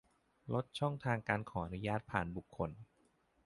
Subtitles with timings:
[0.53, 2.69] ลดช่องทางการขออนุญาตผ่านบุคคล